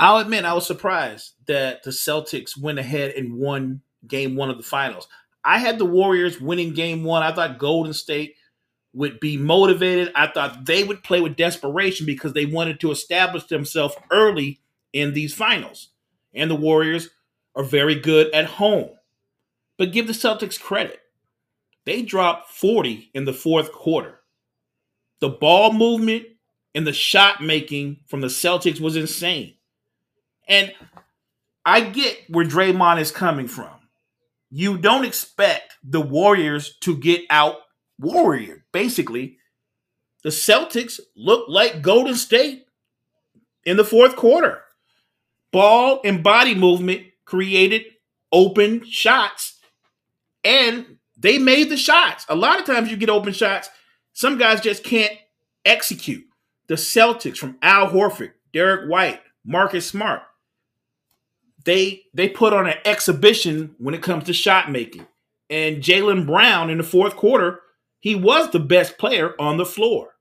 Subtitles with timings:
[0.00, 4.56] I'll admit I was surprised that the Celtics went ahead and won game one of
[4.56, 5.06] the finals.
[5.44, 7.22] I had the Warriors winning game one.
[7.22, 8.34] I thought Golden State
[8.92, 10.10] would be motivated.
[10.16, 14.58] I thought they would play with desperation because they wanted to establish themselves early
[14.92, 15.90] in these finals.
[16.34, 17.08] And the Warriors
[17.54, 18.90] are very good at home.
[19.78, 21.00] But give the Celtics credit.
[21.84, 24.20] They dropped 40 in the fourth quarter.
[25.20, 26.26] The ball movement
[26.74, 29.54] and the shot making from the Celtics was insane.
[30.48, 30.72] And
[31.64, 33.70] I get where Draymond is coming from.
[34.50, 37.56] You don't expect the Warriors to get out
[37.98, 38.64] warrior.
[38.72, 39.38] Basically,
[40.22, 42.66] the Celtics look like Golden State
[43.64, 44.62] in the fourth quarter.
[45.52, 47.84] Ball and body movement created
[48.32, 49.58] open shots,
[50.44, 52.26] and they made the shots.
[52.28, 53.70] A lot of times you get open shots,
[54.12, 55.12] some guys just can't
[55.64, 56.24] execute.
[56.66, 60.22] The Celtics from Al Horford, Derrick White, Marcus Smart,
[61.64, 65.06] they they put on an exhibition when it comes to shot making.
[65.48, 67.60] And Jaylen Brown in the fourth quarter,
[67.98, 70.14] he was the best player on the floor.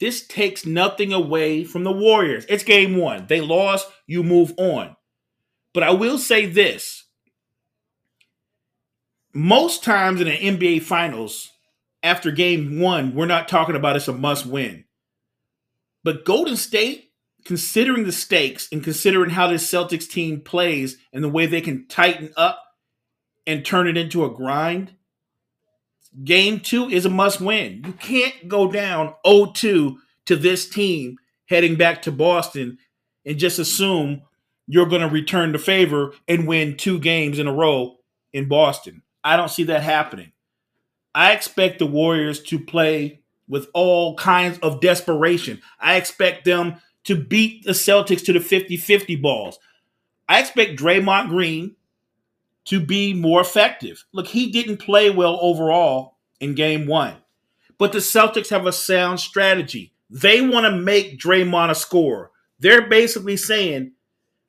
[0.00, 2.44] This takes nothing away from the Warriors.
[2.48, 3.26] It's game one.
[3.26, 4.96] They lost, you move on.
[5.72, 7.04] But I will say this
[9.38, 11.52] most times in the NBA Finals,
[12.02, 14.84] after game one, we're not talking about it's a must win.
[16.02, 17.08] But Golden State
[17.44, 21.86] considering the stakes and considering how this Celtics team plays and the way they can
[21.86, 22.62] tighten up
[23.46, 24.92] and turn it into a grind,
[26.24, 27.82] game two is a must win.
[27.86, 31.16] You can't go down 0 2 to this team
[31.46, 32.78] heading back to Boston
[33.24, 34.22] and just assume
[34.66, 37.96] you're going to return the favor and win two games in a row
[38.32, 39.02] in Boston.
[39.28, 40.32] I don't see that happening.
[41.14, 45.60] I expect the Warriors to play with all kinds of desperation.
[45.78, 49.58] I expect them to beat the Celtics to the 50 50 balls.
[50.30, 51.76] I expect Draymond Green
[52.64, 54.02] to be more effective.
[54.12, 57.16] Look, he didn't play well overall in game one,
[57.76, 59.92] but the Celtics have a sound strategy.
[60.08, 62.30] They want to make Draymond a scorer.
[62.60, 63.92] They're basically saying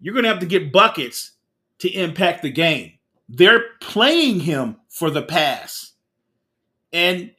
[0.00, 1.32] you're going to have to get buckets
[1.80, 2.99] to impact the game.
[3.32, 5.92] They're playing him for the pass.
[6.92, 7.30] And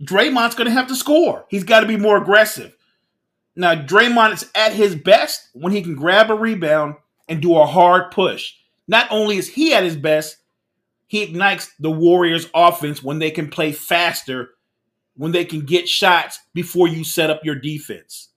[0.00, 1.44] Draymond's going to have to score.
[1.48, 2.76] He's got to be more aggressive.
[3.56, 6.94] Now, Draymond is at his best when he can grab a rebound
[7.28, 8.54] and do a hard push.
[8.86, 10.36] Not only is he at his best,
[11.08, 14.50] he ignites the Warriors' offense when they can play faster,
[15.16, 18.28] when they can get shots before you set up your defense.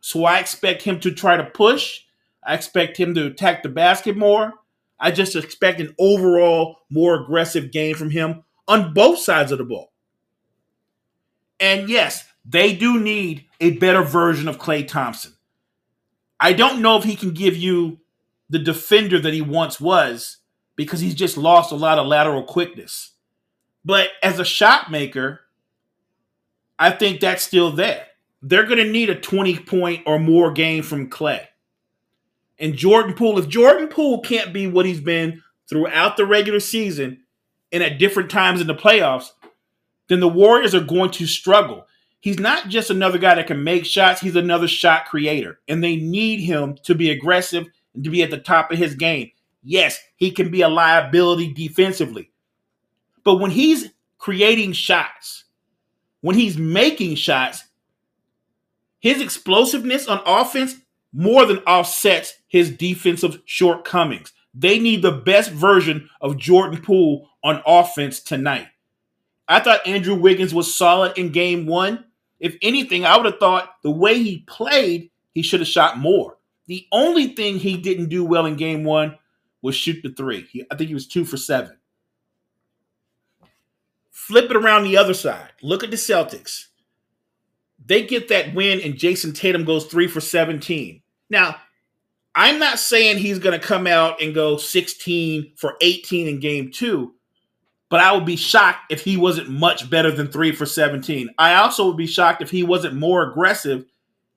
[0.00, 2.00] So I expect him to try to push.
[2.44, 4.54] I expect him to attack the basket more.
[5.00, 9.64] I just expect an overall more aggressive game from him on both sides of the
[9.64, 9.92] ball.
[11.58, 15.32] And yes, they do need a better version of Klay Thompson.
[16.38, 17.98] I don't know if he can give you
[18.48, 20.38] the defender that he once was
[20.76, 23.12] because he's just lost a lot of lateral quickness.
[23.84, 25.40] But as a shot maker,
[26.78, 28.06] I think that's still there.
[28.42, 31.46] They're going to need a 20 point or more game from Klay.
[32.60, 37.22] And Jordan Poole, if Jordan Poole can't be what he's been throughout the regular season
[37.72, 39.30] and at different times in the playoffs,
[40.08, 41.86] then the Warriors are going to struggle
[42.20, 45.58] he's not just another guy that can make shots, he's another shot creator.
[45.66, 48.94] And they need him to be aggressive and to be at the top of his
[48.94, 49.30] game.
[49.62, 52.30] Yes, he can be a liability defensively.
[53.24, 53.88] But when he's
[54.18, 55.44] creating shots,
[56.20, 57.64] when he's making shots,
[59.00, 60.76] his explosiveness on offense
[61.12, 64.32] more than offsets his defensive shortcomings.
[64.54, 68.66] They need the best version of Jordan Poole on offense tonight.
[69.48, 72.04] I thought Andrew Wiggins was solid in game one.
[72.38, 76.38] If anything, I would have thought the way he played, he should have shot more.
[76.66, 79.18] The only thing he didn't do well in game one
[79.62, 80.46] was shoot the three.
[80.50, 81.76] He, I think he was two for seven.
[84.10, 85.50] Flip it around the other side.
[85.62, 86.66] Look at the Celtics.
[87.86, 91.02] They get that win, and Jayson Tatum goes three for 17.
[91.30, 91.56] Now,
[92.34, 96.70] I'm not saying he's going to come out and go 16 for 18 in game
[96.70, 97.14] two,
[97.88, 101.30] but I would be shocked if he wasn't much better than three for 17.
[101.38, 103.84] I also would be shocked if he wasn't more aggressive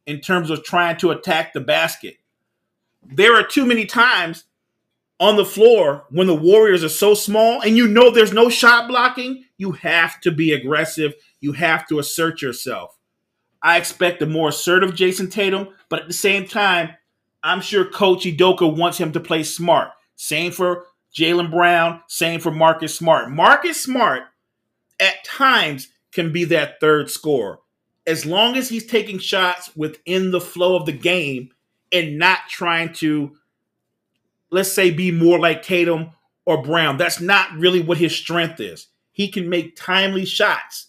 [0.06, 2.18] in terms of trying to attack the basket.
[3.04, 4.46] There are too many times
[5.20, 8.88] on the floor when the Warriors are so small and you know there's no shot
[8.88, 11.14] blocking, you have to be aggressive.
[11.40, 12.93] You have to assert yourself.
[13.64, 16.90] I expect a more assertive Jayson Tatum, but at the same time,
[17.44, 19.90] I'm sure Coach Udoka wants him to play smart.
[20.16, 23.32] Same for Jaylen Brown, same for Marcus Smart.
[23.32, 24.24] Marcus Smart
[25.00, 27.60] at times can be that third scorer.
[28.06, 31.52] As long as he's taking shots within the flow of the game
[31.92, 33.36] and not trying to,
[34.50, 36.12] let's say, be more like Tatum
[36.46, 36.98] or Brown.
[36.98, 38.88] That's not really what his strength is.
[39.12, 40.88] He can make timely shots.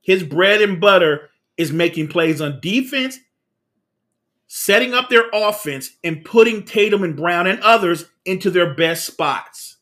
[0.00, 3.18] His bread and butter is making plays on defense,
[4.46, 9.76] setting up their offense, and putting Tatum and Brown and others into their best spots.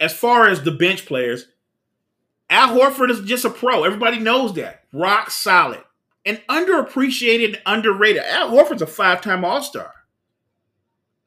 [0.00, 1.46] As far as the bench players,
[2.50, 3.84] Al Horford is just a pro.
[3.84, 4.84] Everybody knows that.
[4.92, 5.82] Rock solid.
[6.24, 8.22] And underappreciated underrated.
[8.22, 9.92] Al Horford's a five time All Star.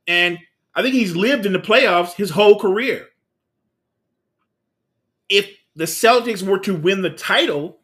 [0.07, 0.39] And
[0.73, 3.07] I think he's lived in the playoffs his whole career.
[5.29, 7.80] If the Celtics were to win the title,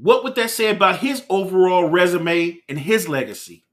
[0.00, 3.64] what would that say about his overall resume and his legacy?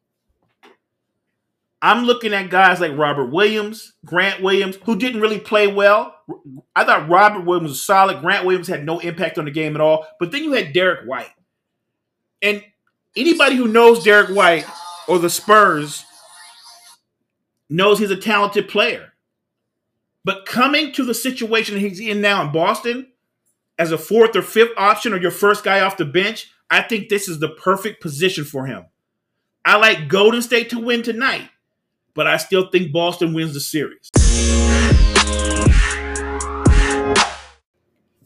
[1.82, 6.16] I'm looking at guys like Robert Williams, Grant Williams, who didn't really play well.
[6.76, 8.20] I thought Robert Williams was solid.
[8.20, 10.06] Grant Williams had no impact on the game at all.
[10.20, 11.32] But then you had Derrick White.
[12.42, 12.64] And
[13.16, 14.66] anybody who knows Derrick White
[15.08, 16.04] or the Spurs
[17.70, 19.14] knows he's a talented player.
[20.26, 23.12] But coming to the situation he's in now in Boston
[23.80, 27.10] as a fourth or fifth option or your first guy off the bench, I think
[27.10, 28.86] this is the perfect position for him.
[29.64, 31.50] I like Golden State to win tonight,
[32.14, 34.10] but I still think Boston wins the series.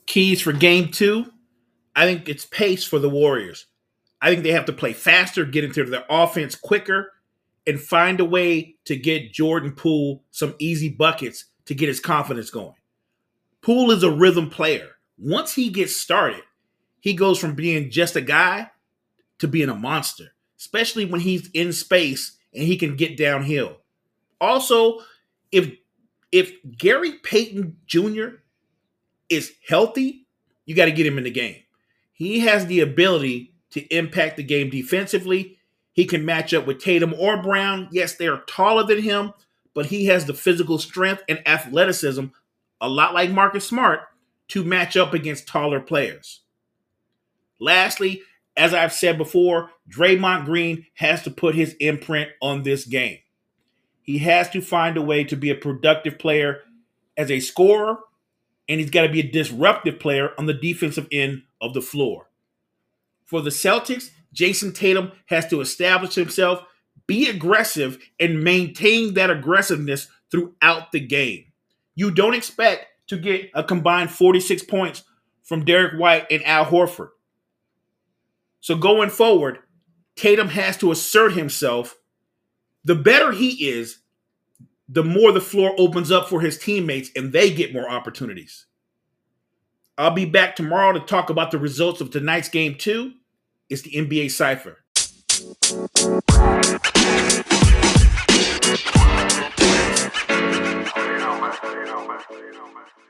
[0.06, 1.26] Keys for game two,
[1.96, 3.68] I think it's pace for the Warriors.
[4.22, 7.12] I think they have to play faster, get into their offense quicker,
[7.66, 12.50] and find a way to get Jordan Poole some easy buckets to get his confidence
[12.50, 12.76] going.
[13.62, 14.90] Poole is a rhythm player.
[15.22, 16.42] Once he gets started,
[17.00, 18.70] he goes from being just a guy
[19.40, 23.78] to being a monster, especially when he's in space and he can get downhill.
[24.40, 25.00] Also,
[25.52, 25.72] if
[26.32, 28.28] if Gary Payton Jr.
[29.30, 30.26] is healthy,
[30.66, 31.58] you got to get him in the game.
[32.14, 35.58] He has the ability to impact the game defensively
[35.94, 37.90] he can match up with Tatum or Brown.
[37.92, 39.34] Yes, they are taller than him,
[39.74, 42.26] but he has the physical strength and athleticism,
[42.80, 44.02] a lot like Marcus Smart,
[44.50, 46.42] to match up against taller players.
[47.60, 48.22] Lastly,
[48.58, 53.20] as I've said before, Draymond Green has to put his imprint on this game.
[54.02, 56.62] He has to find a way to be a productive player
[57.16, 57.98] as a scorer,
[58.68, 62.30] and he's got to be a disruptive player on the defensive end of the floor.
[63.26, 66.64] For the Celtics, Jayson Tatum has to establish himself,
[67.08, 71.46] be aggressive, and maintain that aggressiveness throughout the game.
[71.96, 75.04] You don't expect to get a combined 46 points
[75.44, 77.10] from Derrick White and Al Horford.
[78.62, 79.60] So going forward,
[80.16, 81.98] Tatum has to assert himself.
[82.86, 84.00] The better he is,
[84.88, 88.66] the more the floor opens up for his teammates and they get more opportunities.
[89.98, 93.12] I'll be back tomorrow to talk about the results of tonight's game too.
[93.70, 94.78] It's the NBA Cypher.
[100.96, 101.54] You know, man.
[101.62, 102.20] You know, man.
[102.32, 103.01] You know, man.